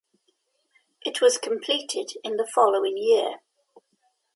It 1.03 1.21
was 1.21 1.37
completed 1.37 2.13
in 2.23 2.37
the 2.37 2.47
following 2.51 2.97
year. 2.97 3.35